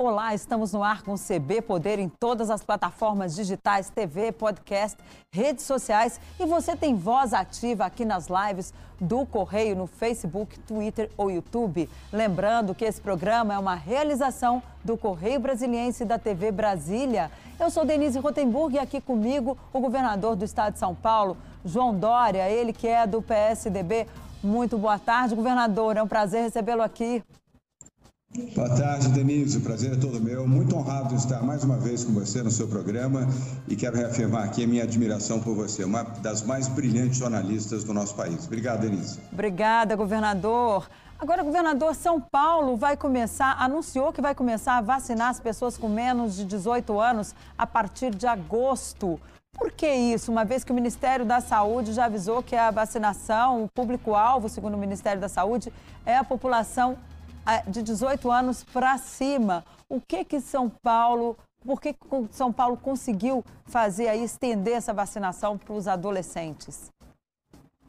[0.00, 4.96] Olá, estamos no ar com o CB Poder em todas as plataformas digitais, TV, podcast,
[5.32, 11.10] redes sociais e você tem voz ativa aqui nas lives do Correio no Facebook, Twitter
[11.16, 11.90] ou YouTube.
[12.12, 17.28] Lembrando que esse programa é uma realização do Correio Brasiliense da TV Brasília.
[17.58, 21.92] Eu sou Denise Rotenburg e aqui comigo o governador do estado de São Paulo, João
[21.92, 24.06] Dória, ele que é do PSDB.
[24.44, 25.96] Muito boa tarde, governador.
[25.96, 27.20] É um prazer recebê-lo aqui.
[28.54, 29.56] Boa tarde, Denise.
[29.56, 30.46] O prazer é todo meu.
[30.46, 33.26] Muito honrado de estar mais uma vez com você no seu programa
[33.66, 37.94] e quero reafirmar aqui a minha admiração por você, uma das mais brilhantes jornalistas do
[37.94, 38.46] nosso país.
[38.46, 39.18] Obrigado, Denise.
[39.32, 40.90] Obrigada, governador.
[41.18, 45.88] Agora, governador, São Paulo vai começar, anunciou que vai começar a vacinar as pessoas com
[45.88, 49.18] menos de 18 anos a partir de agosto.
[49.54, 50.30] Por que isso?
[50.30, 54.74] Uma vez que o Ministério da Saúde já avisou que a vacinação, o público-alvo, segundo
[54.74, 55.72] o Ministério da Saúde,
[56.04, 56.98] é a população
[57.66, 59.64] de 18 anos para cima.
[59.88, 61.94] O que que São Paulo, por que
[62.30, 66.90] São Paulo conseguiu fazer aí, estender essa vacinação para os adolescentes?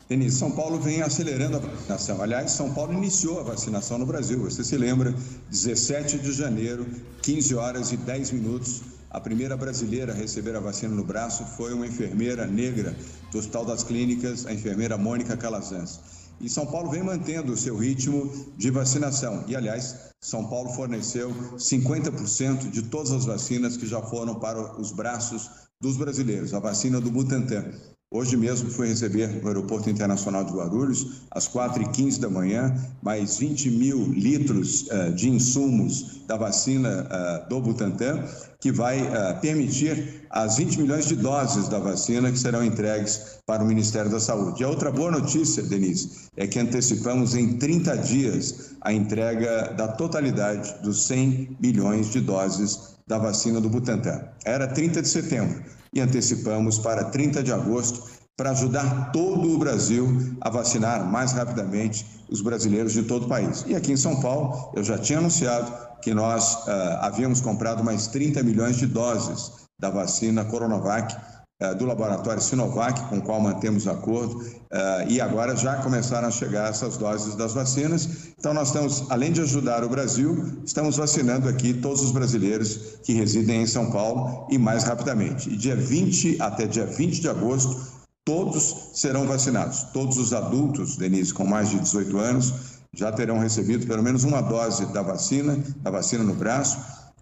[0.08, 2.22] Denise, São Paulo vem acelerando a vacinação.
[2.22, 4.40] Aliás, São Paulo iniciou a vacinação no Brasil.
[4.40, 5.14] Você se lembra,
[5.52, 6.88] 17 de janeiro,
[7.22, 11.74] 15 horas e 10 minutos, a primeira brasileira a receber a vacina no braço foi
[11.74, 12.96] uma enfermeira negra
[13.32, 16.19] do Hospital das Clínicas, a enfermeira Mônica Calazans.
[16.42, 19.44] E São Paulo vem mantendo o seu ritmo de vacinação.
[19.48, 24.92] E, aliás, São Paulo forneceu 50% de todas as vacinas que já foram para os
[24.92, 25.50] braços
[25.82, 27.66] dos brasileiros, a vacina do Butantan.
[28.12, 33.70] Hoje mesmo fui receber no Aeroporto Internacional de Guarulhos, às 4h15 da manhã, mais 20
[33.70, 38.26] mil litros uh, de insumos da vacina uh, do Butantan,
[38.60, 43.64] que vai uh, permitir as 20 milhões de doses da vacina que serão entregues para
[43.64, 44.62] o Ministério da Saúde.
[44.62, 49.88] E a outra boa notícia, Denise, é que antecipamos em 30 dias a entrega da
[49.88, 54.24] totalidade dos 100 milhões de doses da vacina do Butantan.
[54.44, 60.08] Era 30 de setembro e antecipamos para 30 de agosto para ajudar todo o Brasil
[60.40, 63.66] a vacinar mais rapidamente os brasileiros de todo o país.
[63.68, 65.70] E aqui em São Paulo, eu já tinha anunciado
[66.02, 66.70] que nós uh,
[67.02, 71.14] havíamos comprado mais 30 milhões de doses da vacina Coronavac
[71.62, 76.32] uh, do laboratório Sinovac, com o qual mantemos acordo, uh, e agora já começaram a
[76.32, 78.30] chegar essas doses das vacinas.
[78.40, 83.12] Então, nós estamos, além de ajudar o Brasil, estamos vacinando aqui todos os brasileiros que
[83.12, 85.50] residem em São Paulo e mais rapidamente.
[85.50, 89.84] E dia 20 até dia 20 de agosto, todos serão vacinados.
[89.94, 92.54] Todos os adultos, Denise, com mais de 18 anos,
[92.94, 96.78] já terão recebido pelo menos uma dose da vacina, da vacina no braço,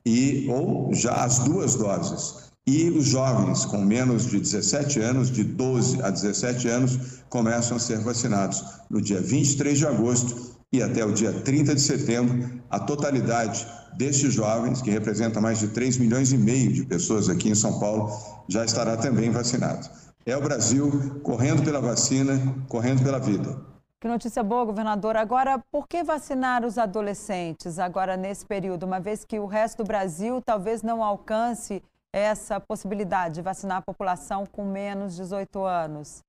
[0.06, 2.47] e ou já as duas doses.
[2.66, 7.79] E os jovens com menos de 17 anos, de 12 a 17 anos, começam a
[7.79, 12.79] ser vacinados no dia 23 de agosto e até o dia 30 de setembro, a
[12.79, 13.66] totalidade
[13.97, 17.79] destes jovens, que representa mais de 3 milhões e meio de pessoas aqui em São
[17.79, 18.12] Paulo,
[18.50, 19.90] já estará também vacinado.
[20.28, 22.34] É o Brasil correndo pela vacina,
[22.68, 23.62] correndo pela vida.
[23.98, 25.16] Que notícia boa, governador.
[25.16, 29.88] Agora, por que vacinar os adolescentes agora nesse período, uma vez que o resto do
[29.88, 36.22] Brasil talvez não alcance essa possibilidade de vacinar a população com menos de 18 anos?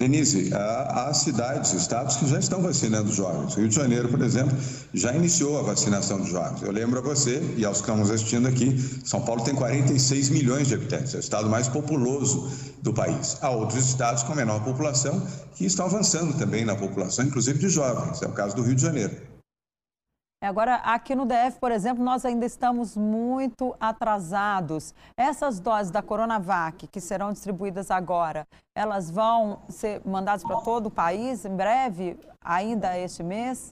[0.00, 3.54] Denise, há, cidades, estados que já estão vacinando jovens.
[3.54, 4.56] Rio de Janeiro, por exemplo,
[4.94, 6.62] já iniciou a vacinação de jovens.
[6.62, 10.68] Eu lembro a você e aos que estamos assistindo aqui, São Paulo tem 46 milhões
[10.68, 12.50] de habitantes, é o estado mais populoso
[12.82, 13.42] do país.
[13.42, 15.20] Há outros estados com menor população
[15.54, 18.22] que estão avançando também na população, inclusive de jovens.
[18.22, 19.30] É o caso do Rio de Janeiro.
[20.42, 24.94] Agora, aqui no DF, por exemplo, nós ainda estamos muito atrasados.
[25.14, 30.90] Essas doses da Coronavac que serão distribuídas agora, elas vão ser mandadas para todo o
[30.90, 33.70] país em breve, ainda este mês?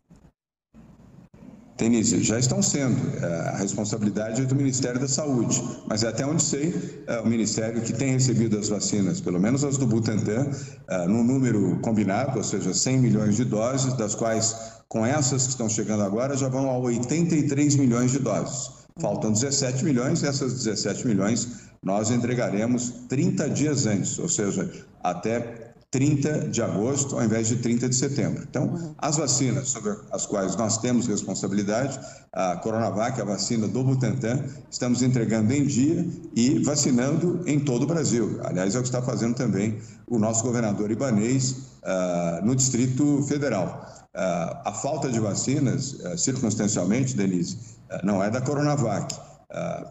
[1.79, 2.99] Denise, já estão sendo.
[3.25, 6.75] É, a responsabilidade é do Ministério da Saúde, mas até onde sei,
[7.07, 10.51] é o Ministério que tem recebido as vacinas, pelo menos as do Butantan,
[10.89, 14.57] é, num número combinado, ou seja, 100 milhões de doses, das quais,
[14.89, 18.71] com essas que estão chegando agora, já vão a 83 milhões de doses.
[19.01, 24.69] Faltam 17 milhões, essas 17 milhões nós entregaremos 30 dias antes, ou seja,
[25.03, 25.58] até
[25.91, 28.45] 30 de agosto ao invés de 30 de setembro.
[28.49, 28.95] Então, uhum.
[28.99, 31.99] as vacinas sobre as quais nós temos responsabilidade,
[32.33, 37.87] a Coronavac, a vacina do Butantan, estamos entregando em dia e vacinando em todo o
[37.87, 38.39] Brasil.
[38.45, 43.87] Aliás, é o que está fazendo também o nosso governador Ibanês uh, no Distrito Federal.
[44.15, 47.57] Uh, a falta de vacinas, uh, circunstancialmente, Denise,
[48.05, 49.28] não é da Coronavac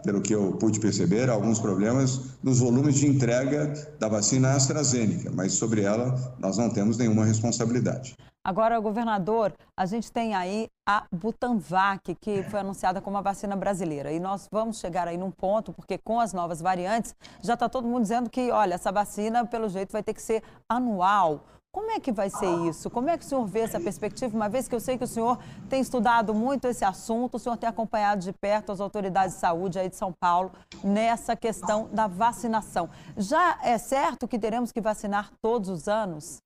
[0.03, 5.53] pelo que eu pude perceber, alguns problemas nos volumes de entrega da vacina AstraZeneca, mas
[5.53, 8.15] sobre ela nós não temos nenhuma responsabilidade.
[8.47, 14.09] Agora, governador, a gente tem aí a Butanvac, que foi anunciada como a vacina brasileira.
[14.09, 17.89] E nós vamos chegar aí num ponto, porque com as novas variantes, já está todo
[17.89, 21.43] mundo dizendo que, olha, essa vacina, pelo jeito, vai ter que ser anual.
[21.77, 22.89] Como é que vai ser isso?
[22.89, 25.07] Como é que o senhor vê essa perspectiva, uma vez que eu sei que o
[25.07, 25.37] senhor
[25.69, 29.77] tem estudado muito esse assunto, o senhor tem acompanhado de perto as autoridades de saúde
[29.77, 30.51] aí de São Paulo
[30.83, 32.89] nessa questão da vacinação.
[33.15, 36.39] Já é certo que teremos que vacinar todos os anos?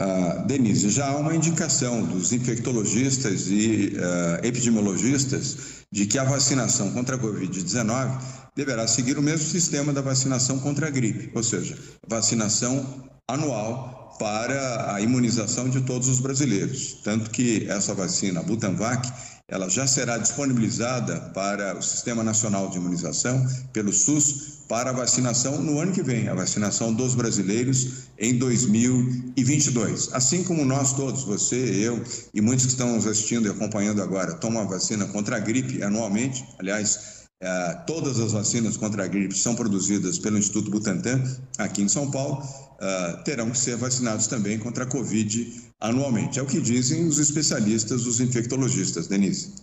[0.00, 6.90] Uh, Denise, já há uma indicação dos infectologistas e uh, epidemiologistas de que a vacinação
[6.94, 8.18] contra a Covid-19
[8.56, 11.78] deverá seguir o mesmo sistema da vacinação contra a gripe, ou seja,
[12.08, 16.98] vacinação anual para a imunização de todos os brasileiros.
[17.04, 19.08] Tanto que essa vacina, a Butanvac,
[19.46, 25.62] ela já será disponibilizada para o Sistema Nacional de Imunização, pelo SUS, para a vacinação
[25.62, 30.10] no ano que vem, a vacinação dos brasileiros em 2022.
[30.12, 32.02] Assim como nós todos, você, eu
[32.34, 35.82] e muitos que estão nos assistindo e acompanhando agora, tomam a vacina contra a gripe
[35.82, 41.22] anualmente, aliás, eh, todas as vacinas contra a gripe são produzidas pelo Instituto Butantan,
[41.56, 46.40] aqui em São Paulo, uh, terão que ser vacinados também contra a Covid anualmente.
[46.40, 49.06] É o que dizem os especialistas, os infectologistas.
[49.06, 49.54] Denise.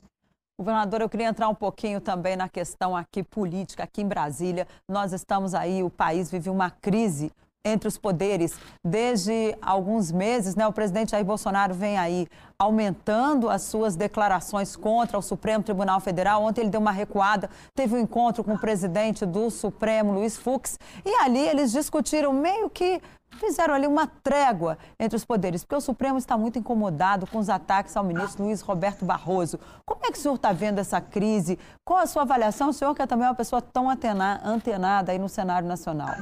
[0.58, 4.66] Governador, eu queria entrar um pouquinho também na questão aqui política, aqui em Brasília.
[4.90, 7.30] Nós estamos aí, o país vive uma crise
[7.66, 8.54] entre os poderes.
[8.84, 12.28] Desde alguns meses, né, o presidente Jair Bolsonaro vem aí
[12.58, 16.44] aumentando as suas declarações contra o Supremo Tribunal Federal.
[16.44, 20.80] Ontem ele deu uma recuada, teve um encontro com o presidente do Supremo, Luiz Fux,
[21.04, 23.02] e ali eles discutiram meio que
[23.38, 27.50] fizeram ali uma trégua entre os poderes, porque o Supremo está muito incomodado com os
[27.50, 29.60] ataques ao ministro Luiz Roberto Barroso.
[29.86, 31.60] Como é que o senhor está vendo essa crise?
[31.84, 32.70] Qual a sua avaliação?
[32.70, 36.16] O senhor que é também uma pessoa tão antenada aí no cenário nacional.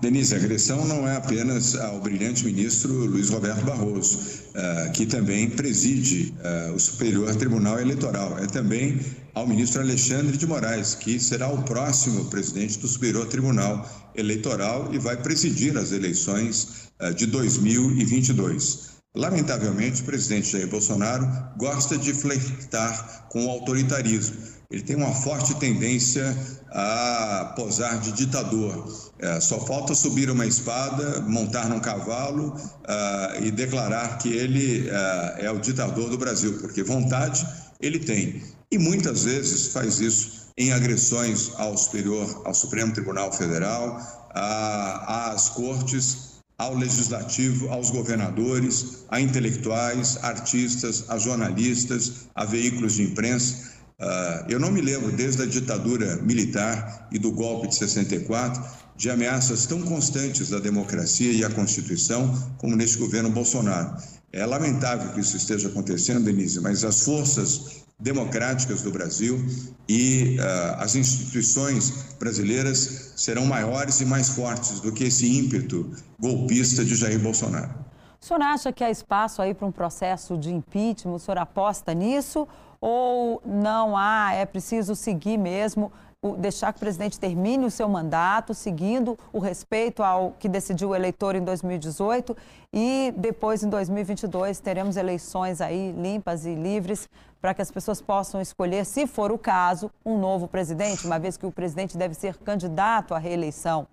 [0.00, 5.50] Denise, a agressão não é apenas ao brilhante ministro Luiz Roberto Barroso, uh, que também
[5.50, 8.38] preside uh, o Superior Tribunal Eleitoral.
[8.38, 9.00] É também
[9.34, 14.98] ao ministro Alexandre de Moraes, que será o próximo presidente do Superior Tribunal Eleitoral e
[14.98, 18.98] vai presidir as eleições uh, de 2022.
[19.16, 21.26] Lamentavelmente, o presidente Jair Bolsonaro
[21.56, 24.36] gosta de flertar com o autoritarismo.
[24.70, 26.36] Ele tem uma forte tendência
[26.70, 28.86] a posar de ditador.
[29.18, 35.38] É, só falta subir uma espada, montar num cavalo uh, e declarar que ele uh,
[35.38, 37.46] é o ditador do Brasil, porque vontade
[37.80, 38.42] ele tem.
[38.70, 43.98] E muitas vezes faz isso em agressões ao superior, ao Supremo Tribunal Federal,
[44.34, 46.28] às cortes,
[46.58, 53.77] ao legislativo, aos governadores, a intelectuais, artistas, a jornalistas, a veículos de imprensa.
[54.00, 58.62] Uh, eu não me lembro, desde a ditadura militar e do golpe de 64,
[58.96, 63.96] de ameaças tão constantes à democracia e à Constituição como neste governo Bolsonaro.
[64.32, 69.44] É lamentável que isso esteja acontecendo, Denise, mas as forças democráticas do Brasil
[69.88, 75.90] e uh, as instituições brasileiras serão maiores e mais fortes do que esse ímpeto
[76.20, 77.74] golpista de Jair Bolsonaro.
[78.20, 81.14] O senhor acha que há espaço aí para um processo de impeachment?
[81.14, 82.46] O senhor aposta nisso?
[82.80, 85.92] Ou não há, é preciso seguir mesmo,
[86.38, 90.94] deixar que o presidente termine o seu mandato, seguindo o respeito ao que decidiu o
[90.94, 92.36] eleitor em 2018
[92.72, 97.08] e depois em 2022 teremos eleições aí limpas e livres
[97.40, 101.36] para que as pessoas possam escolher, se for o caso, um novo presidente, uma vez
[101.36, 103.86] que o presidente deve ser candidato à reeleição.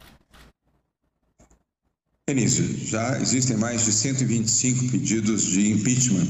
[2.28, 6.26] Denise, já existem mais de 125 pedidos de impeachment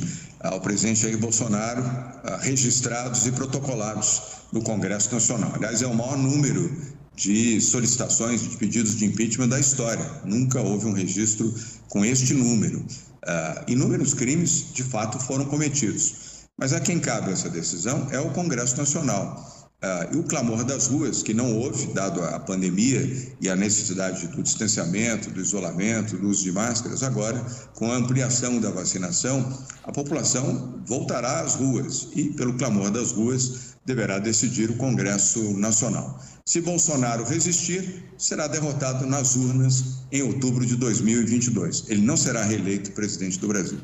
[0.46, 4.22] ao presidente Jair Bolsonaro, ah, registrados e protocolados
[4.52, 5.52] no Congresso Nacional.
[5.56, 6.72] Aliás, é o maior número
[7.16, 10.06] de solicitações, de pedidos de impeachment da história.
[10.24, 11.54] Nunca houve um registro
[11.90, 12.80] com este número.
[12.80, 16.48] Uh, inúmeros crimes, de fato, foram cometidos.
[16.58, 19.65] Mas a quem cabe essa decisão é o Congresso Nacional.
[19.86, 23.02] Uh, e o clamor das ruas, que não houve, dado a pandemia
[23.40, 28.60] e a necessidade do distanciamento, do isolamento, do uso de máscaras, agora, com a ampliação
[28.60, 29.48] da vacinação,
[29.84, 36.20] a população voltará às ruas e, pelo clamor das ruas, deverá decidir o Congresso Nacional.
[36.48, 41.86] Se Bolsonaro resistir, será derrotado nas urnas em outubro de 2022.
[41.90, 43.80] Ele não será reeleito presidente do Brasil.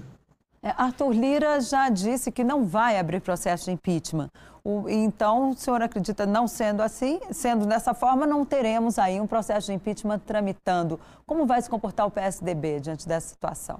[0.63, 4.29] É, Arthur Lira já disse que não vai abrir processo de impeachment.
[4.63, 9.25] O, então, o senhor acredita, não sendo assim, sendo dessa forma, não teremos aí um
[9.25, 10.99] processo de impeachment tramitando.
[11.25, 13.79] Como vai se comportar o PSDB diante dessa situação?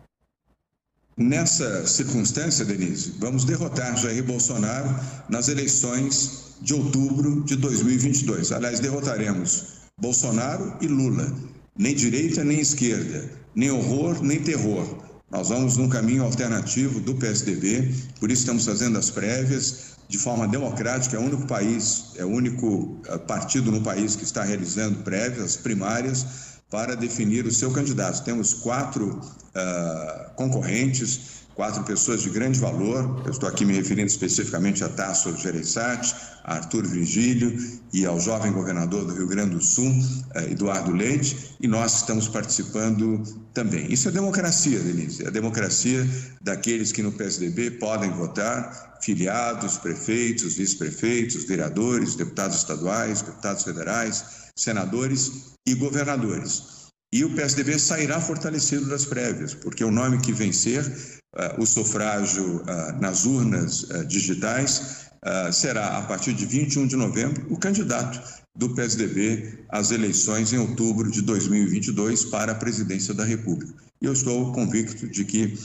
[1.16, 4.90] Nessa circunstância, Denise, vamos derrotar Jair Bolsonaro
[5.30, 8.52] nas eleições de outubro de 2022.
[8.52, 11.32] Aliás, derrotaremos Bolsonaro e Lula.
[11.78, 15.01] Nem direita nem esquerda, nem horror nem terror
[15.32, 20.46] Nós vamos num caminho alternativo do PSDB, por isso estamos fazendo as prévias de forma
[20.46, 21.16] democrática.
[21.16, 25.56] É o único país, é o único eh, partido no país que está realizando prévias
[25.56, 26.26] primárias
[26.70, 28.24] para definir o seu candidato.
[28.24, 33.22] Temos quatro uh, concorrentes quatro pessoas de grande valor.
[33.26, 37.58] Eu estou aqui me referindo especificamente a Tasso Gereissati, a Arthur Virgílio
[37.94, 39.94] e ao jovem governador do Rio Grande do Sul,
[40.36, 43.22] eh, Eduardo Leite, e nós estamos participando
[43.54, 43.92] também.
[43.92, 46.08] Isso é democracia, Denise, é a democracia
[46.42, 54.24] daqueles que no PSDB podem votar, filiados, prefeitos, vice-prefeitos, vereadores, deputados estaduais, deputados federais,
[54.56, 56.81] senadores e governadores.
[57.14, 62.62] E o PSDB sairá fortalecido das prévias, porque o nome que vencer uh, o sufrágio
[62.62, 65.10] uh, nas urnas uh, digitais
[65.54, 68.20] será, a partir de 21 de novembro, o candidato
[68.58, 73.72] do PSDB às eleições em outubro de 2022 para a presidência da República.
[74.02, 75.60] E eu estou convicto de que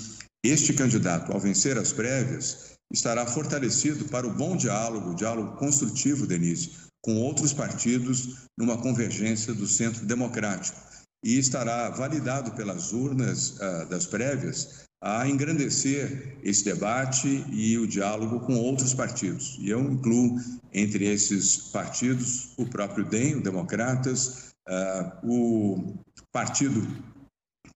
[0.44, 6.72] este candidato, ao vencer as prévias, estará fortalecido para o bom diálogo, diálogo construtivo, Denise,
[7.00, 10.78] com outros partidos numa convergência do centro democrático
[11.26, 18.38] e estará validado pelas urnas uh, das prévias a engrandecer esse debate e o diálogo
[18.40, 19.56] com outros partidos.
[19.59, 20.38] E eu incluo
[20.73, 25.95] entre esses partidos o próprio DEM, o Democratas, uh, o
[26.30, 26.87] partido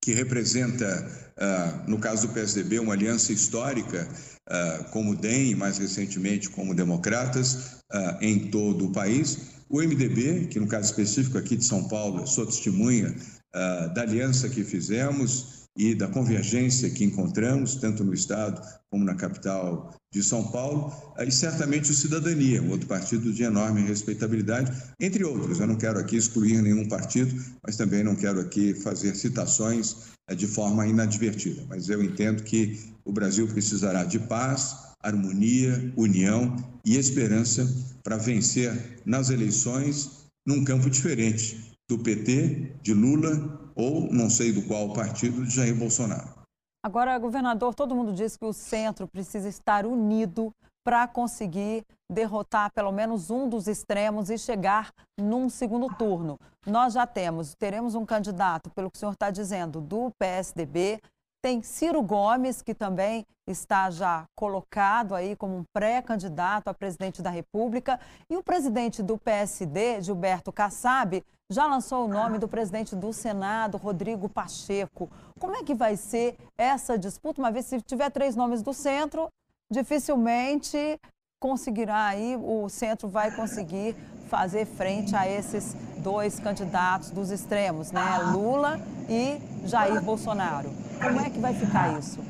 [0.01, 0.87] que representa,
[1.37, 4.09] uh, no caso do PSDB, uma aliança histórica
[4.49, 7.81] uh, como o DEM, mais recentemente como Democratas,
[8.21, 9.60] em todo o país.
[9.71, 13.15] O MDB, que no caso específico aqui de São Paulo, sou testemunha
[13.95, 18.61] da aliança que fizemos, e da convergência que encontramos, tanto no Estado
[18.91, 23.83] como na capital de São Paulo, e certamente o Cidadania, um outro partido de enorme
[23.83, 25.61] respeitabilidade, entre outros.
[25.61, 27.35] Eu não quero aqui excluir nenhum partido,
[27.65, 29.97] mas também não quero aqui fazer citações
[30.29, 31.63] eh, de forma inadvertida.
[31.69, 37.67] Mas eu entendo que o Brasil precisará de paz, harmonia, união e esperança
[38.03, 44.63] para vencer nas eleições num campo diferente do PT, de Lula ou não sei do
[44.63, 46.41] qual partido de Jair Bolsonaro.
[46.83, 50.51] Agora, governador, todo mundo diz que o centro precisa estar unido
[50.83, 54.91] para conseguir derrotar pelo menos um dos extremos e chegar
[55.21, 56.39] num segundo turno.
[56.67, 60.99] Nós já temos, teremos um candidato, pelo que o senhor está dizendo, do PSDB,
[61.43, 67.31] tem Ciro Gomes, que também está já colocado aí como um pré-candidato a presidente da
[67.31, 73.13] República, e o presidente do PSD, Gilberto Kassab, já lançou o nome do presidente do
[73.13, 75.11] Senado, Rodrigo Pacheco.
[75.39, 77.41] Como é que vai ser essa disputa?
[77.41, 79.29] Uma vez se tiver três nomes do centro,
[79.71, 81.01] dificilmente
[81.41, 83.97] conseguirá aí, o centro vai conseguir
[84.31, 88.31] fazer frente a esses dois candidatos dos extremos, né?
[88.33, 90.71] Lula e Jair Bolsonaro.
[91.03, 92.21] Como é que vai ficar isso?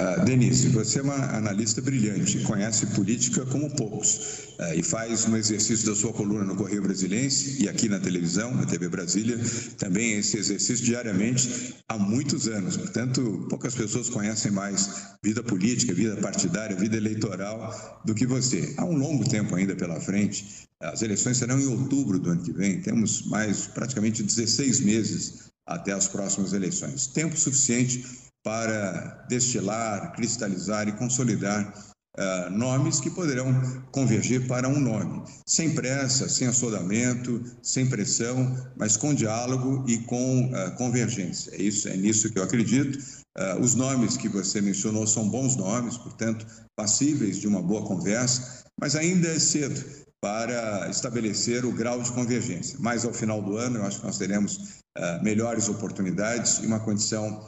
[0.00, 5.36] Uh, Denise, você é uma analista brilhante, conhece política como poucos uh, e faz um
[5.36, 9.38] exercício da sua coluna no Correio Brasilense e aqui na televisão, na TV Brasília,
[9.76, 12.78] também esse exercício diariamente há muitos anos.
[12.78, 18.72] Portanto, poucas pessoas conhecem mais vida política, vida partidária, vida eleitoral do que você.
[18.78, 20.66] Há um longo tempo ainda pela frente.
[20.80, 22.80] As eleições serão em outubro do ano que vem.
[22.80, 27.06] Temos mais praticamente 16 meses até as próximas eleições.
[27.08, 31.72] Tempo suficiente para destilar, cristalizar e consolidar
[32.16, 33.52] uh, nomes que poderão
[33.92, 40.46] convergir para um nome, sem pressa, sem assodamento, sem pressão, mas com diálogo e com
[40.46, 41.54] uh, convergência.
[41.54, 42.98] É isso, é nisso que eu acredito.
[43.38, 48.64] Uh, os nomes que você mencionou são bons nomes, portanto, passíveis de uma boa conversa,
[48.80, 49.84] mas ainda é cedo
[50.22, 52.78] para estabelecer o grau de convergência.
[52.80, 54.80] Mas ao final do ano, eu acho que nós teremos
[55.22, 57.42] melhores oportunidades e uma condição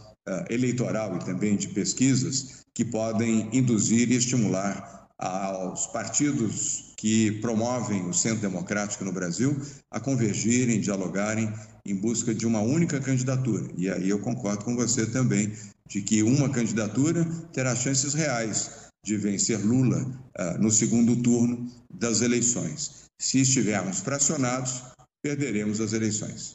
[0.48, 8.14] eleitoral e também de pesquisas que podem induzir e estimular aos partidos que promovem o
[8.14, 9.60] centro democrático no Brasil
[9.90, 11.52] a convergirem, dialogarem
[11.84, 13.68] em busca de uma única candidatura.
[13.76, 15.52] E aí eu concordo com você também
[15.88, 20.00] de que uma candidatura terá chances reais de vencer Lula
[20.38, 23.06] uh, no segundo turno das eleições.
[23.20, 24.82] Se estivermos fracionados,
[25.22, 26.52] perderemos as eleições.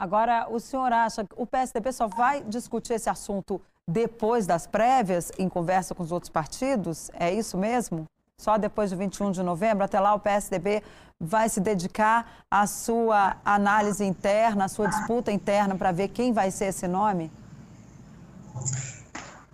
[0.00, 5.30] Agora, o senhor acha que o PSDB só vai discutir esse assunto depois das prévias,
[5.38, 7.10] em conversa com os outros partidos?
[7.12, 8.06] É isso mesmo?
[8.40, 9.84] Só depois de 21 de novembro?
[9.84, 10.82] Até lá, o PSDB
[11.20, 16.50] vai se dedicar à sua análise interna, à sua disputa interna para ver quem vai
[16.50, 17.30] ser esse nome?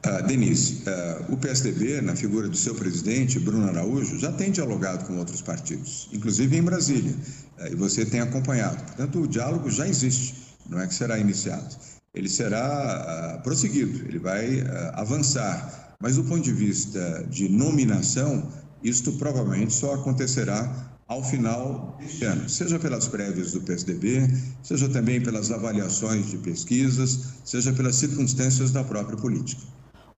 [0.06, 5.04] Uh, Denise, uh, o PSDB, na figura do seu presidente, Bruno Araújo, já tem dialogado
[5.04, 7.12] com outros partidos, inclusive em Brasília,
[7.58, 8.76] uh, e você tem acompanhado.
[8.84, 10.36] Portanto, o diálogo já existe,
[10.70, 11.74] não é que será iniciado.
[12.14, 15.96] ele será uh, prosseguido, ele vai uh, avançar.
[16.00, 18.48] Mas do ponto de vista de nominação,
[18.84, 24.28] isto provavelmente só acontecerá ao final deste ano, seja pelas prévias do PSDB,
[24.62, 29.62] seja também pelas avaliações de pesquisas, seja pelas circunstâncias da própria política.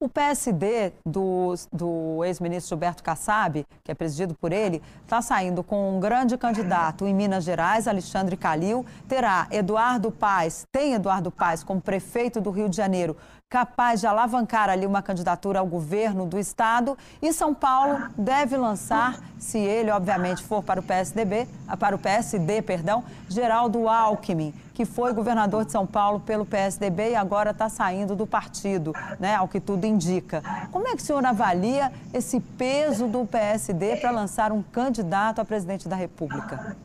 [0.01, 5.97] O PSD do, do ex-ministro Gilberto Kassab, que é presidido por ele, está saindo com
[5.97, 8.87] um grande candidato em Minas Gerais, Alexandre Calil.
[9.09, 13.17] Terá Eduardo Paes, tem Eduardo Paes como prefeito do Rio de Janeiro,
[13.51, 16.99] capaz de alavancar ali uma candidatura ao governo do estado.
[17.23, 22.61] E São Paulo deve lançar, se ele obviamente for para o PSDB, para o PSD,
[22.61, 28.15] perdão, Geraldo Alckmin que foi governador de São Paulo pelo PSDB e agora está saindo
[28.15, 30.41] do partido, né, ao que tudo indica.
[30.71, 35.45] Como é que o senhor avalia esse peso do PSD para lançar um candidato a
[35.45, 36.77] presidente da República?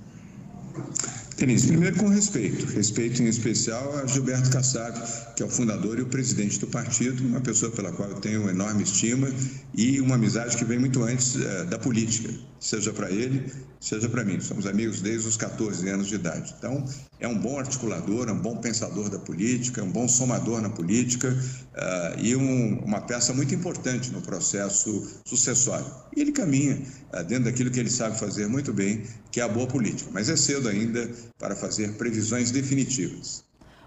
[1.37, 4.97] Denise, primeiro com respeito, respeito em especial a Gilberto Kassab,
[5.35, 8.49] que é o fundador e o presidente do partido, uma pessoa pela qual eu tenho
[8.49, 9.29] enorme estima
[9.73, 12.29] e uma amizade que vem muito antes uh, da política,
[12.63, 14.39] seja para ele, seja para mim.
[14.39, 16.55] Somos amigos desde os 14 anos de idade.
[16.57, 16.85] Então,
[17.19, 20.69] é um bom articulador, é um bom pensador da política, é um bom somador na
[20.69, 25.85] política uh, e um, uma peça muito importante no processo sucessório.
[26.15, 26.81] E ele caminha
[27.13, 30.09] uh, dentro daquilo que ele sabe fazer muito bem, que é a boa política.
[30.13, 33.43] Mas é cedo ainda para fazer previsões definitivas.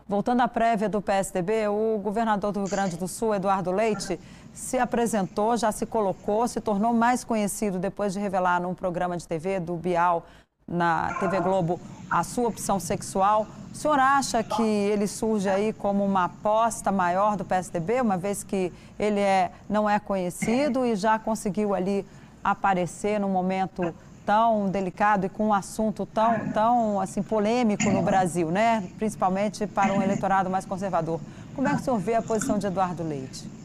[0.09, 4.21] Voltando à prévia do PSDB, o governador do Rio Grande do Sul, Eduardo Leite,
[4.57, 9.29] se apresentou, já se colocou, se tornou mais conhecido depois de revelar num programa de
[9.29, 10.27] TV do Bial
[10.67, 11.79] na TV Globo
[12.11, 13.47] a sua opção sexual.
[13.71, 18.43] O senhor acha que ele surge aí como uma aposta maior do PSDB, uma vez
[18.43, 22.07] que ele é, não é conhecido e já conseguiu ali
[22.43, 23.95] aparecer no momento
[24.25, 28.89] tão delicado e com um assunto tão, tão assim, polêmico no Brasil, né?
[28.97, 31.21] principalmente para um eleitorado mais conservador.
[31.55, 33.56] Como é que o senhor vê a posição de Eduardo Leite?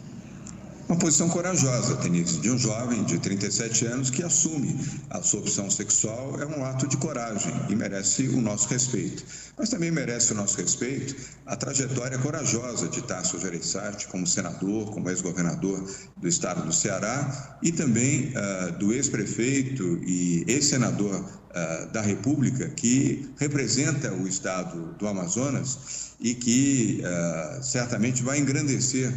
[0.92, 4.78] Uma posição corajosa, Denise, de um jovem de 37 anos que assume
[5.10, 9.24] a sua opção sexual é um ato de coragem e merece o nosso respeito.
[9.58, 15.10] Mas também merece o nosso respeito a trajetória corajosa de Tasso Gereissati como senador, como
[15.10, 22.68] ex-governador do estado do Ceará e também uh, do ex-prefeito e ex-senador uh, da República
[22.68, 29.14] que representa o estado do Amazonas e que uh, certamente vai engrandecer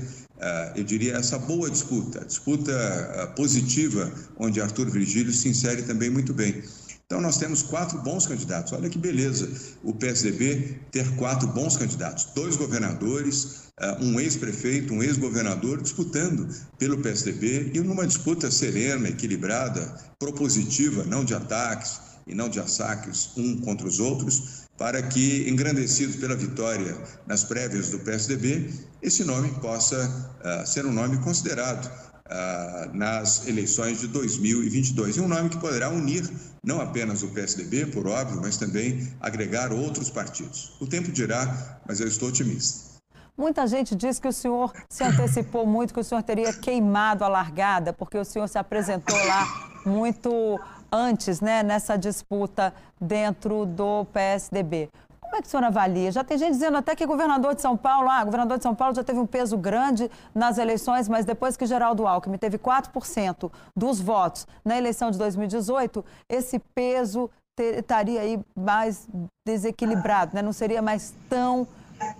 [0.77, 6.35] eu diria, essa boa disputa, disputa eh, positiva, onde Arthur Virgílio se insere também muito
[6.35, 6.63] bem.
[7.07, 8.73] Então, nós temos quatro bons candidatos.
[8.73, 9.49] Olha que beleza
[9.83, 16.47] o PSDB ter quatro bons candidatos: dois governadores, eh, um ex-prefeito, um ex-governador disputando
[16.79, 19.81] pelo PSDB e numa disputa serena, equilibrada,
[20.19, 26.17] propositiva, não de ataques e não de assaques um contra os outros, para que, engrandecidos
[26.17, 32.97] pela vitória nas prévias do PSDB, esse nome possa uh, ser um nome considerado uh,
[32.97, 35.17] nas eleições de 2022.
[35.17, 36.29] E um nome que poderá unir
[36.65, 40.73] não apenas o PSDB, por óbvio, mas também agregar outros partidos.
[40.81, 42.95] O tempo dirá, mas eu estou otimista.
[43.37, 47.29] Muita gente diz que o senhor se antecipou muito, que o senhor teria queimado a
[47.29, 50.61] largada, porque o senhor se apresentou lá muito
[50.95, 54.89] antes, né, nessa disputa dentro do PSDB.
[55.21, 56.13] Como é que o senhor avalia?
[56.13, 58.95] Já tem gente dizendo até que governador de São Paulo, ah, governador de São Paulo
[58.95, 64.01] já teve um peso grande nas eleições, mas depois que Geraldo Alckmin teve 4% dos
[64.01, 67.29] votos na eleição de 2018, esse peso
[67.59, 69.09] estaria aí mais
[69.45, 70.43] desequilibrado, né?
[70.43, 71.67] não seria mais tão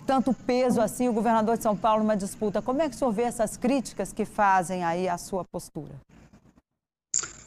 [0.07, 2.63] tanto peso assim o governador de São Paulo numa disputa.
[2.63, 5.95] Como é que o senhor vê essas críticas que fazem aí a sua postura?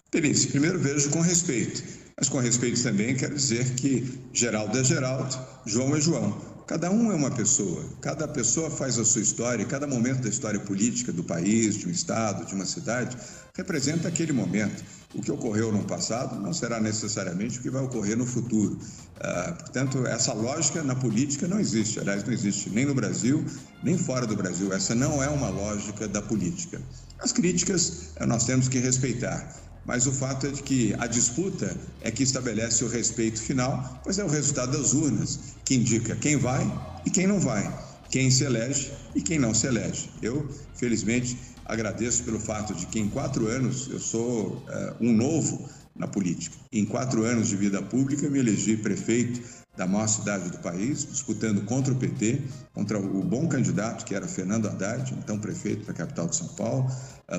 [0.09, 1.83] Denise, primeiro vejo com respeito,
[2.17, 6.55] mas com respeito também quero dizer que Geraldo é Geraldo, João é João.
[6.65, 10.61] Cada um é uma pessoa, cada pessoa faz a sua história, cada momento da história
[10.61, 13.17] política do país, de um estado, de uma cidade,
[13.53, 14.81] representa aquele momento.
[15.13, 18.79] O que ocorreu no passado não será necessariamente o que vai ocorrer no futuro.
[19.19, 21.99] Ah, portanto, essa lógica na política não existe.
[21.99, 23.43] Aliás, não existe nem no Brasil,
[23.83, 24.71] nem fora do Brasil.
[24.71, 26.81] Essa não é uma lógica da política.
[27.19, 32.11] As críticas nós temos que respeitar mas o fato é de que a disputa é
[32.11, 36.61] que estabelece o respeito final, pois é o resultado das urnas que indica quem vai
[37.05, 37.73] e quem não vai,
[38.11, 40.09] quem se elege e quem não se elege.
[40.21, 40.45] Eu,
[40.75, 46.07] felizmente, agradeço pelo fato de que em quatro anos eu sou uh, um novo na
[46.07, 46.55] política.
[46.71, 49.41] Em quatro anos de vida pública, me elegi prefeito
[49.77, 52.41] da maior cidade do país, disputando contra o PT,
[52.73, 56.89] contra o bom candidato que era Fernando Haddad, então prefeito da capital de São Paulo,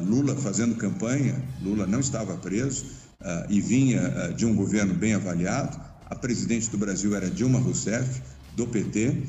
[0.04, 2.84] Lula fazendo campanha, Lula não estava preso
[3.20, 5.78] uh, e vinha uh, de um governo bem avaliado.
[6.08, 8.22] A presidente do Brasil era Dilma Rousseff,
[8.54, 9.22] do PT.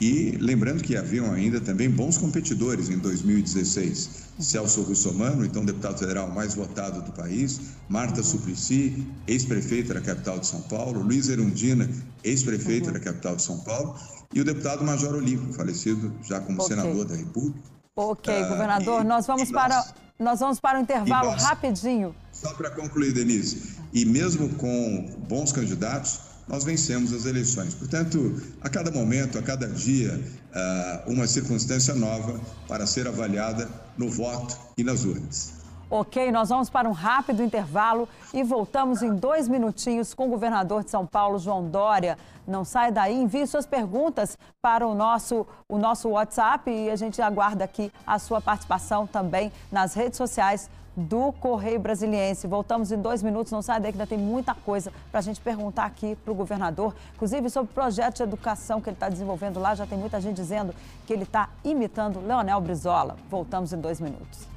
[0.00, 4.26] E lembrando que haviam ainda também bons competidores em 2016.
[4.38, 10.46] Celso Russomano, então deputado federal mais votado do país, Marta Suplicy, ex-prefeita da capital de
[10.46, 11.88] São Paulo, Luiz Erundina,
[12.22, 12.92] ex-prefeita uhum.
[12.92, 13.98] da capital de São Paulo,
[14.34, 16.76] e o deputado Major Olímpio, falecido já como okay.
[16.76, 17.58] senador da República.
[17.96, 22.14] Ok, uh, governador, e, nós vamos para nós, vamos para o intervalo nós, rapidinho.
[22.32, 27.74] Só para concluir, Denise, e mesmo com bons candidatos, nós vencemos as eleições.
[27.74, 30.20] Portanto, a cada momento, a cada dia,
[30.54, 35.56] ah, uma circunstância nova para ser avaliada no voto e nas urnas.
[35.88, 40.82] Ok, nós vamos para um rápido intervalo e voltamos em dois minutinhos com o governador
[40.82, 42.18] de São Paulo, João Dória.
[42.44, 47.22] Não sai daí, envie suas perguntas para o nosso, o nosso WhatsApp e a gente
[47.22, 52.46] aguarda aqui a sua participação também nas redes sociais do Correio Brasiliense.
[52.46, 55.40] Voltamos em dois minutos, não sai daí que ainda tem muita coisa para a gente
[55.40, 59.60] perguntar aqui para o governador, inclusive sobre o projeto de educação que ele está desenvolvendo
[59.60, 59.74] lá.
[59.74, 60.74] Já tem muita gente dizendo
[61.06, 63.16] que ele está imitando Leonel Brizola.
[63.28, 64.55] Voltamos em dois minutos.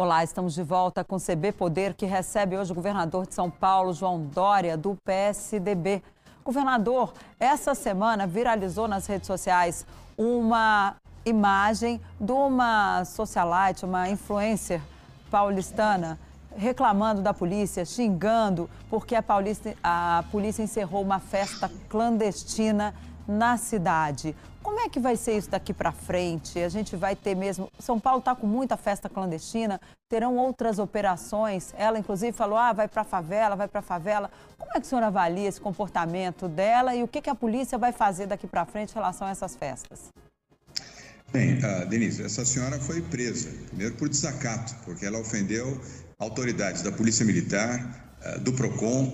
[0.00, 3.92] Olá, estamos de volta com CB Poder, que recebe hoje o governador de São Paulo,
[3.92, 6.04] João Dória, do PSDB.
[6.44, 9.84] Governador, essa semana viralizou nas redes sociais
[10.16, 10.94] uma
[11.26, 14.80] imagem de uma socialite, uma influencer
[15.32, 16.16] paulistana,
[16.56, 22.94] reclamando da polícia, xingando, porque a, Paulista, a polícia encerrou uma festa clandestina
[23.28, 24.34] na cidade.
[24.62, 26.58] Como é que vai ser isso daqui para frente?
[26.58, 27.70] A gente vai ter mesmo.
[27.78, 31.72] São Paulo está com muita festa clandestina, terão outras operações.
[31.76, 34.30] Ela, inclusive, falou: ah, vai para favela, vai para favela.
[34.58, 37.78] Como é que o senhor avalia esse comportamento dela e o que, que a polícia
[37.78, 40.08] vai fazer daqui para frente em relação a essas festas?
[41.30, 45.78] Bem, uh, Denise, essa senhora foi presa, primeiro por desacato, porque ela ofendeu
[46.18, 49.04] autoridades da Polícia Militar, uh, do PROCON,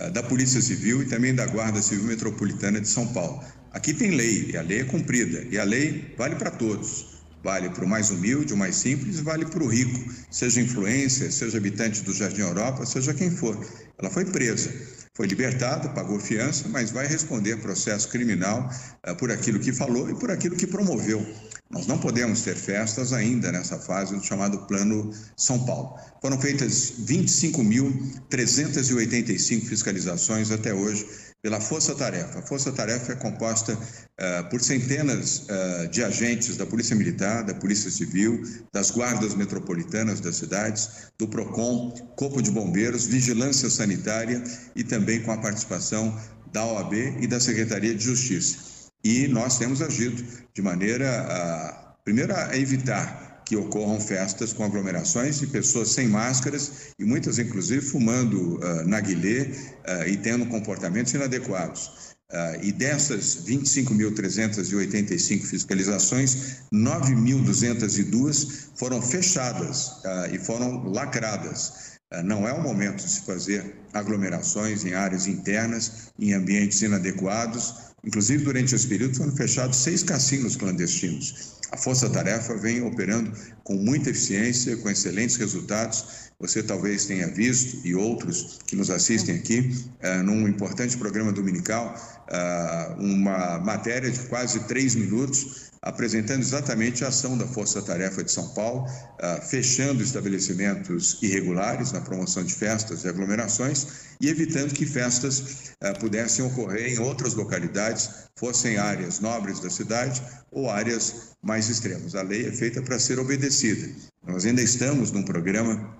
[0.00, 3.42] uh, da Polícia Civil e também da Guarda Civil Metropolitana de São Paulo.
[3.74, 7.06] Aqui tem lei, e a lei é cumprida, e a lei vale para todos.
[7.42, 9.98] Vale para o mais humilde, o mais simples, vale para o rico,
[10.30, 13.58] seja influência, seja habitante do Jardim Europa, seja quem for.
[13.98, 14.72] Ela foi presa,
[15.12, 18.70] foi libertada, pagou fiança, mas vai responder processo criminal
[19.08, 21.26] uh, por aquilo que falou e por aquilo que promoveu.
[21.68, 25.98] Nós não podemos ter festas ainda nessa fase do chamado Plano São Paulo.
[26.22, 32.38] Foram feitas 25.385 fiscalizações até hoje pela Força Tarefa.
[32.38, 37.52] A Força Tarefa é composta uh, por centenas uh, de agentes da Polícia Militar, da
[37.52, 44.42] Polícia Civil, das guardas metropolitanas das cidades, do PROCON, Corpo de Bombeiros, Vigilância Sanitária
[44.74, 46.18] e também com a participação
[46.50, 48.56] da OAB e da Secretaria de Justiça.
[49.04, 55.38] E nós temos agido de maneira, a, primeiro, a evitar que ocorram festas com aglomerações
[55.38, 62.14] de pessoas sem máscaras e muitas, inclusive, fumando uh, narguilé uh, e tendo comportamentos inadequados.
[62.32, 69.92] Uh, e dessas 25.385 fiscalizações, 9.202 foram fechadas
[70.32, 71.94] e foram lacradas.
[72.24, 77.74] Não é o momento de se fazer aglomerações em áreas internas, em ambientes inadequados.
[78.04, 81.54] Inclusive, durante esse período, foram fechados seis cassinos clandestinos.
[81.74, 83.32] A Força Tarefa vem operando
[83.64, 86.30] com muita eficiência, com excelentes resultados.
[86.38, 91.92] Você talvez tenha visto, e outros que nos assistem aqui, uh, num importante programa dominical,
[92.30, 98.30] uh, uma matéria de quase três minutos apresentando exatamente a ação da Força Tarefa de
[98.30, 103.86] São Paulo, uh, fechando estabelecimentos irregulares na promoção de festas e aglomerações
[104.20, 110.70] e evitando que festas pudessem ocorrer em outras localidades, fossem áreas nobres da cidade ou
[110.70, 112.14] áreas mais extremas.
[112.14, 113.92] A lei é feita para ser obedecida.
[114.26, 115.94] Nós ainda estamos num programa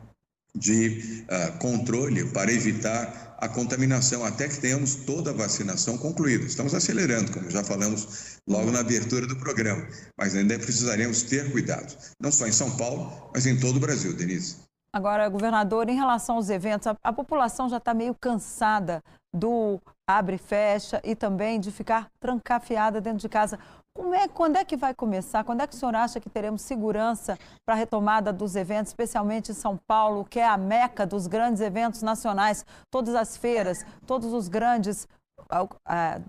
[0.56, 6.44] de uh, controle para evitar a contaminação, até que tenhamos toda a vacinação concluída.
[6.44, 11.94] Estamos acelerando, como já falamos logo na abertura do programa, mas ainda precisaremos ter cuidado,
[12.20, 14.56] não só em São Paulo, mas em todo o Brasil, Denise.
[14.94, 19.02] Agora, governador, em relação aos eventos, a, a população já está meio cansada
[19.34, 23.58] do abre e fecha e também de ficar trancafiada dentro de casa.
[23.96, 25.44] Como é, quando é que vai começar?
[25.44, 29.52] Quando é que o senhor acha que teremos segurança para a retomada dos eventos, especialmente
[29.52, 32.66] em São Paulo, que é a meca dos grandes eventos nacionais?
[32.90, 35.06] Todas as feiras, todos os grandes,
[35.52, 35.68] uh,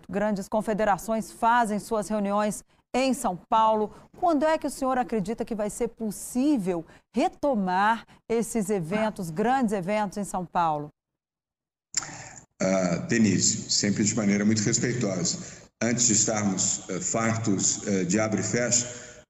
[0.08, 3.92] grandes confederações fazem suas reuniões em São Paulo.
[4.20, 6.86] Quando é que o senhor acredita que vai ser possível
[7.16, 10.90] retomar esses eventos, grandes eventos em São Paulo?
[12.62, 15.38] Uh, Denise, sempre de maneira muito respeitosa
[15.82, 18.88] antes de estarmos uh, fartos uh, de abre e fecha,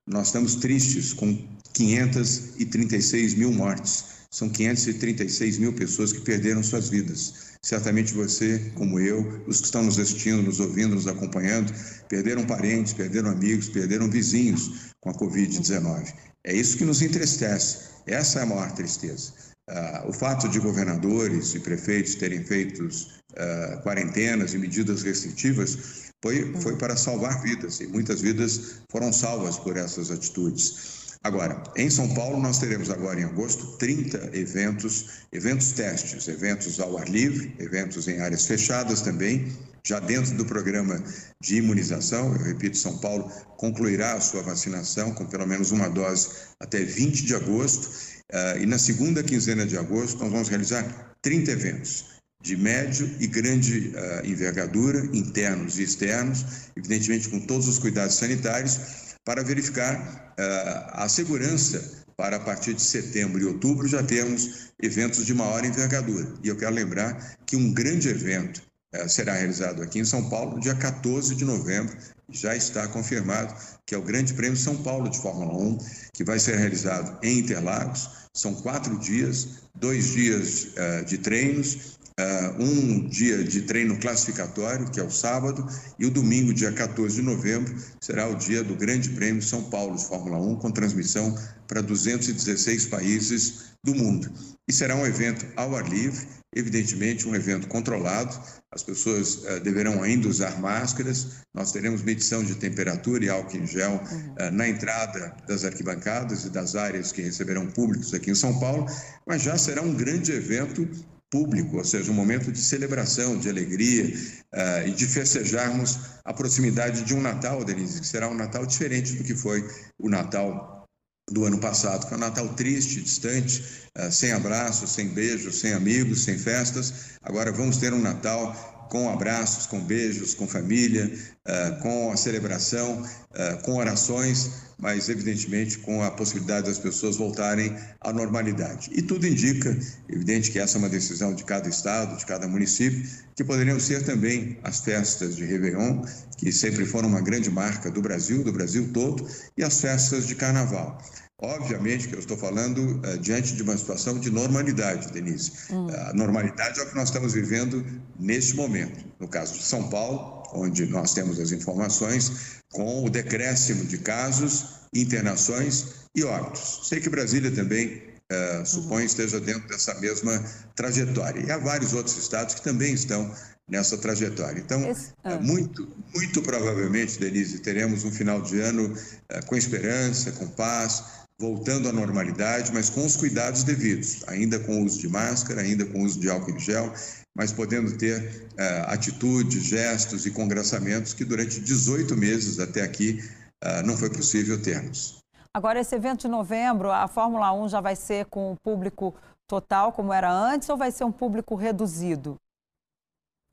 [0.07, 1.35] nós estamos tristes com
[1.73, 4.15] 536 mil mortes.
[4.31, 7.55] São 536 mil pessoas que perderam suas vidas.
[7.61, 11.73] Certamente você, como eu, os que estão nos assistindo, nos ouvindo, nos acompanhando,
[12.07, 16.13] perderam parentes, perderam amigos, perderam vizinhos com a Covid-19.
[16.43, 17.85] É isso que nos entristece.
[18.05, 19.33] Essa é a maior tristeza.
[19.67, 26.53] Uh, o fato de governadores e prefeitos terem feito uh, quarentenas e medidas restritivas foi,
[26.61, 31.04] foi para salvar vidas e muitas vidas foram salvas por essas atitudes.
[31.25, 36.99] Agora, em São Paulo, nós teremos agora em agosto 30 eventos, eventos testes, eventos ao
[36.99, 39.51] ar livre, eventos em áreas fechadas também,
[39.83, 41.03] já dentro do programa
[41.41, 42.31] de imunização.
[42.35, 43.23] Eu repito, São Paulo
[43.57, 47.89] concluirá a sua vacinação com pelo menos uma dose até 20 de agosto.
[48.31, 52.05] Uh, e na segunda quinzena de agosto, nós vamos realizar 30 eventos
[52.43, 56.45] de médio e grande uh, envergadura, internos e externos,
[56.77, 62.81] evidentemente com todos os cuidados sanitários para verificar uh, a segurança para a partir de
[62.81, 66.31] setembro e outubro já termos eventos de maior envergadura.
[66.43, 68.61] E eu quero lembrar que um grande evento
[68.95, 71.97] uh, será realizado aqui em São Paulo, dia 14 de novembro,
[72.29, 73.53] já está confirmado,
[73.85, 75.77] que é o Grande Prêmio São Paulo de Fórmula 1,
[76.13, 78.09] que vai ser realizado em Interlagos.
[78.33, 85.01] São quatro dias, dois dias uh, de treinos Uh, um dia de treino classificatório, que
[85.01, 85.67] é o sábado,
[85.99, 89.97] e o domingo, dia 14 de novembro, será o dia do Grande Prêmio São Paulo
[89.97, 94.31] de Fórmula 1, com transmissão para 216 países do mundo.
[94.65, 96.25] E será um evento ao ar livre,
[96.55, 98.33] evidentemente um evento controlado,
[98.71, 103.67] as pessoas uh, deverão ainda usar máscaras, nós teremos medição de temperatura e álcool em
[103.67, 108.57] gel uh, na entrada das arquibancadas e das áreas que receberão públicos aqui em São
[108.57, 108.85] Paulo,
[109.27, 110.87] mas já será um grande evento
[111.31, 117.03] público, ou seja, um momento de celebração, de alegria uh, e de festejarmos a proximidade
[117.03, 119.67] de um Natal, Denise, que será um Natal diferente do que foi
[119.99, 120.85] o Natal
[121.29, 123.63] do ano passado, que é um Natal triste, distante,
[123.97, 127.17] uh, sem abraços, sem beijos, sem amigos, sem festas.
[127.21, 131.11] Agora vamos ter um Natal com abraços, com beijos, com família,
[131.47, 137.75] uh, com a celebração, uh, com orações, mas evidentemente com a possibilidade das pessoas voltarem
[138.01, 138.89] à normalidade.
[138.93, 139.77] E tudo indica,
[140.09, 143.03] evidente que essa é uma decisão de cada estado, de cada município,
[143.35, 146.01] que poderiam ser também as festas de Réveillon,
[146.37, 150.35] que sempre foram uma grande marca do Brasil, do Brasil todo, e as festas de
[150.35, 151.01] Carnaval.
[151.41, 155.51] Obviamente que eu estou falando uh, diante de uma situação de normalidade, Denise.
[155.69, 155.87] Hum.
[155.89, 157.85] A normalidade é o que nós estamos vivendo
[158.17, 159.05] neste momento.
[159.19, 164.65] No caso de São Paulo, onde nós temos as informações, com o decréscimo de casos,
[164.93, 166.87] internações e óbitos.
[166.87, 169.05] Sei que Brasília também uh, supõe uhum.
[169.05, 170.41] esteja dentro dessa mesma
[170.73, 171.45] trajetória.
[171.45, 173.29] E há vários outros estados que também estão
[173.69, 174.59] nessa trajetória.
[174.59, 175.13] Então, Esse...
[175.23, 175.37] ah.
[175.39, 181.89] muito, muito provavelmente, Denise, teremos um final de ano uh, com esperança, com paz, voltando
[181.89, 185.99] à normalidade, mas com os cuidados devidos, ainda com o uso de máscara, ainda com
[185.99, 186.91] o uso de álcool em gel,
[187.35, 193.21] mas podendo ter uh, atitudes, gestos e congraçamentos que durante 18 meses até aqui
[193.63, 195.17] uh, não foi possível termos.
[195.53, 199.13] Agora, esse evento de novembro, a Fórmula 1 já vai ser com o público
[199.47, 202.35] total, como era antes, ou vai ser um público reduzido?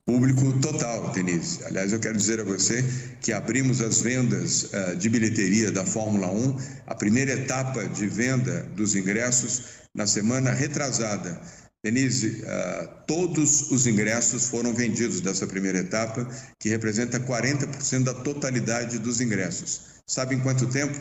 [0.04, 1.64] Público total, Denise.
[1.64, 2.82] Aliás, eu quero dizer a você
[3.20, 6.56] que abrimos as vendas uh, de bilheteria da Fórmula 1,
[6.88, 11.40] a primeira etapa de venda dos ingressos na semana retrasada.
[11.84, 18.98] Denise, uh, todos os ingressos foram vendidos dessa primeira etapa, que representa 40% da totalidade
[18.98, 20.02] dos ingressos.
[20.04, 20.98] Sabe em quanto tempo?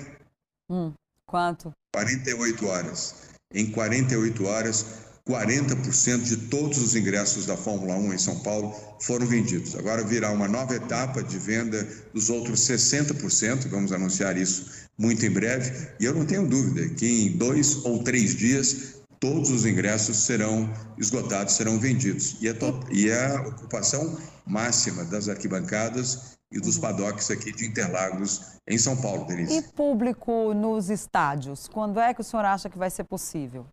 [0.69, 0.93] Hum,
[1.25, 1.71] quanto?
[1.93, 3.15] 48 horas.
[3.51, 4.85] Em 48 horas,
[5.27, 9.75] 40% de todos os ingressos da Fórmula 1 em São Paulo foram vendidos.
[9.75, 15.31] Agora virá uma nova etapa de venda dos outros 60%, vamos anunciar isso muito em
[15.31, 20.17] breve, e eu não tenho dúvida que em dois ou três dias todos os ingressos
[20.17, 22.37] serão esgotados, serão vendidos.
[22.41, 22.53] E a,
[22.91, 29.25] e a ocupação máxima das arquibancadas e dos paddocks aqui de Interlagos, em São Paulo,
[29.25, 29.55] Denise.
[29.55, 31.67] E público nos estádios?
[31.67, 33.65] Quando é que o senhor acha que vai ser possível?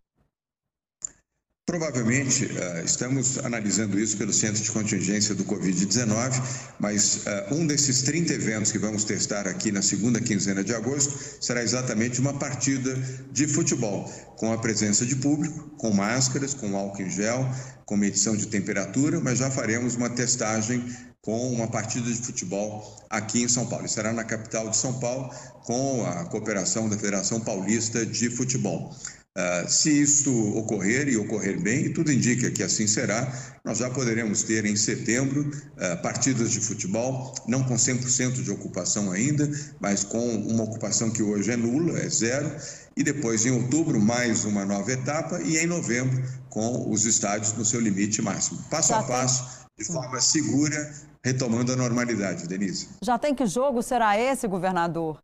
[1.69, 6.41] Provavelmente, uh, estamos analisando isso pelo Centro de Contingência do Covid-19,
[6.79, 11.13] mas uh, um desses 30 eventos que vamos testar aqui na segunda quinzena de agosto
[11.39, 12.95] será exatamente uma partida
[13.31, 17.47] de futebol, com a presença de público, com máscaras, com álcool em gel,
[17.85, 20.83] com medição de temperatura, mas já faremos uma testagem
[21.21, 23.87] com uma partida de futebol aqui em São Paulo.
[23.87, 25.29] Será na capital de São Paulo,
[25.65, 28.91] com a cooperação da Federação Paulista de Futebol.
[29.39, 33.31] Uh, se isto ocorrer e ocorrer bem, e tudo indica que assim será,
[33.63, 39.11] nós já poderemos ter em setembro uh, partidas de futebol, não com 100% de ocupação
[39.11, 39.49] ainda,
[39.79, 42.53] mas com uma ocupação que hoje é nula, é zero,
[42.97, 47.63] e depois em outubro mais uma nova etapa e em novembro com os estádios no
[47.63, 48.61] seu limite máximo.
[48.69, 52.89] Passo a passo, de forma segura, retomando a normalidade, Denise.
[53.01, 55.17] Já tem que jogo será esse, governador?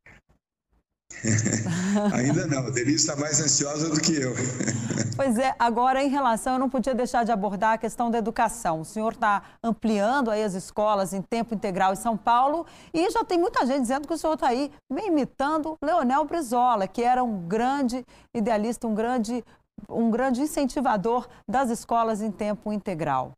[2.13, 4.33] Ainda não, a Denise está mais ansiosa do que eu.
[5.15, 8.81] pois é, agora em relação, eu não podia deixar de abordar a questão da educação.
[8.81, 13.23] O senhor está ampliando aí as escolas em tempo integral em São Paulo e já
[13.23, 17.23] tem muita gente dizendo que o senhor está aí me imitando Leonel Brizola, que era
[17.23, 19.43] um grande idealista, um grande,
[19.89, 23.31] um grande incentivador das escolas em tempo integral.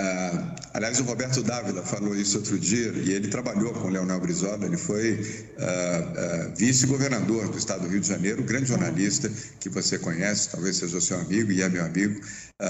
[0.00, 4.18] Uh, aliás, o Roberto Dávila falou isso outro dia e ele trabalhou com o Leonel
[4.18, 9.68] Brizola, ele foi uh, uh, vice-governador do estado do Rio de Janeiro, grande jornalista que
[9.68, 12.18] você conhece, talvez seja seu amigo e é meu amigo,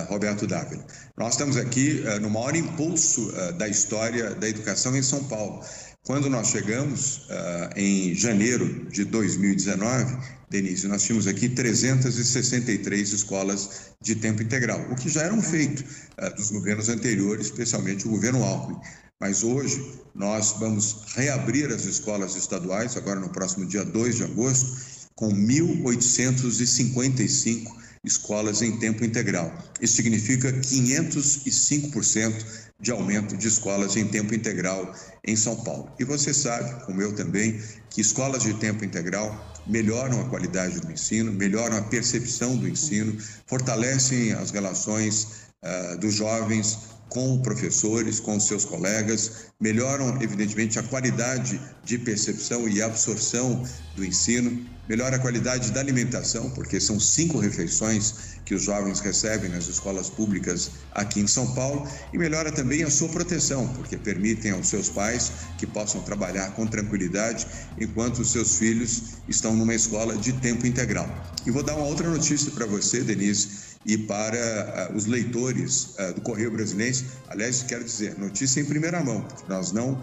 [0.08, 0.84] Roberto Dávila.
[1.16, 5.64] Nós estamos aqui no maior impulso da história da educação em São Paulo.
[6.04, 7.28] Quando nós chegamos
[7.76, 15.08] em janeiro de 2019, Denise, nós tínhamos aqui 363 escolas de tempo integral, o que
[15.08, 15.84] já era um feito
[16.20, 18.80] uh, dos governos anteriores, especialmente o governo Alckmin.
[19.20, 19.80] Mas hoje
[20.12, 27.79] nós vamos reabrir as escolas estaduais, agora no próximo dia 2 de agosto, com 1.855
[28.04, 29.52] escolas em tempo integral.
[29.80, 32.44] Isso significa 505%
[32.80, 35.92] de aumento de escolas em tempo integral em São Paulo.
[35.98, 37.60] E você sabe, como eu também,
[37.90, 43.16] que escolas de tempo integral melhoram a qualidade do ensino, melhoram a percepção do ensino,
[43.46, 45.28] fortalecem as relações
[45.62, 46.78] uh, dos jovens
[47.10, 53.64] com professores, com seus colegas, melhoram, evidentemente, a qualidade de percepção e absorção
[53.96, 59.50] do ensino, melhora a qualidade da alimentação, porque são cinco refeições que os jovens recebem
[59.50, 64.52] nas escolas públicas aqui em São Paulo, e melhora também a sua proteção, porque permitem
[64.52, 67.46] aos seus pais que possam trabalhar com tranquilidade
[67.78, 71.08] enquanto os seus filhos estão numa escola de tempo integral.
[71.44, 76.14] E vou dar uma outra notícia para você, Denise e para uh, os leitores uh,
[76.14, 76.98] do Correio Brasileiro.
[77.28, 80.00] Aliás, quero dizer, notícia em primeira mão, porque nós não uh,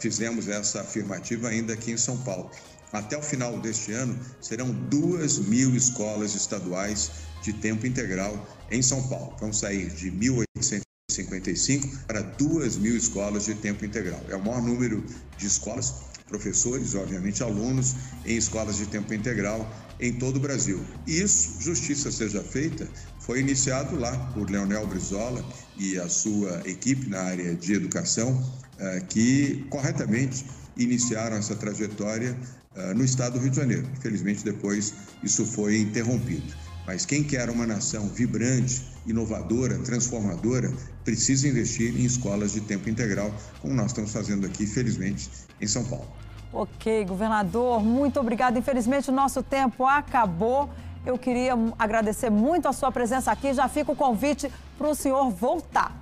[0.00, 2.50] fizemos essa afirmativa ainda aqui em São Paulo.
[2.92, 7.10] Até o final deste ano, serão duas mil escolas estaduais
[7.42, 9.36] de tempo integral em São Paulo.
[9.38, 14.20] Vão sair de 1.855 para duas mil escolas de tempo integral.
[14.28, 15.04] É o maior número
[15.36, 15.94] de escolas,
[16.30, 20.80] professores, obviamente alunos, em escolas de tempo integral em todo o Brasil.
[21.06, 22.88] Isso, justiça seja feita,
[23.18, 25.44] foi iniciado lá por Leonel Brizola
[25.76, 28.40] e a sua equipe na área de educação,
[28.78, 32.38] eh, que corretamente iniciaram essa trajetória
[32.76, 33.86] eh, no estado do Rio de Janeiro.
[33.98, 36.54] Infelizmente, depois isso foi interrompido.
[36.90, 40.72] Mas quem quer uma nação vibrante, inovadora, transformadora,
[41.04, 45.84] precisa investir em escolas de tempo integral, como nós estamos fazendo aqui, felizmente, em São
[45.84, 46.08] Paulo.
[46.52, 48.58] Ok, governador, muito obrigado.
[48.58, 50.68] Infelizmente, o nosso tempo acabou.
[51.06, 53.54] Eu queria agradecer muito a sua presença aqui.
[53.54, 55.96] Já fica o convite para o senhor voltar.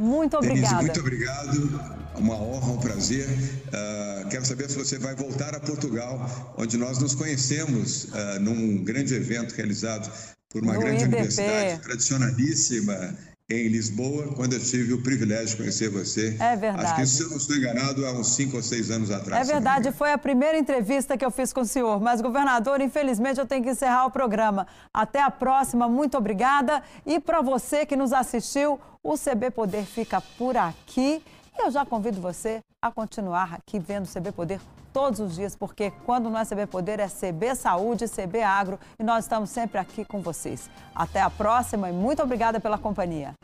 [0.00, 0.60] Muito obrigada.
[0.60, 1.80] Denise, muito obrigado.
[2.16, 3.28] Uma honra, um prazer.
[3.28, 8.82] Uh, quero saber se você vai voltar a Portugal, onde nós nos conhecemos uh, num
[8.82, 10.10] grande evento realizado
[10.48, 11.16] por uma no grande IBP.
[11.16, 13.14] universidade tradicionalíssima
[13.50, 16.36] em Lisboa, quando eu tive o privilégio de conhecer você.
[16.38, 16.84] É verdade.
[16.84, 19.48] Acho que, se eu não estou enganado, há uns cinco ou seis anos atrás.
[19.48, 22.00] É verdade, foi a primeira entrevista que eu fiz com o senhor.
[22.00, 24.66] Mas, governador, infelizmente eu tenho que encerrar o programa.
[24.94, 26.82] Até a próxima, muito obrigada.
[27.04, 31.20] E para você que nos assistiu, o CB Poder fica por aqui.
[31.58, 34.60] E eu já convido você a continuar aqui vendo o CB Poder
[34.92, 39.02] todos os dias, porque quando não é CB Poder, é CB Saúde, CB Agro e
[39.02, 40.70] nós estamos sempre aqui com vocês.
[40.94, 43.34] Até a próxima e muito obrigada pela companhia.